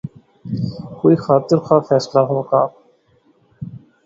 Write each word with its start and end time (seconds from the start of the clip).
کوئی 0.99 1.15
خاطر 1.25 1.57
خواہ 1.65 1.85
فیصلہ 1.89 2.21
ہو 2.29 2.39
گا۔ 2.49 2.61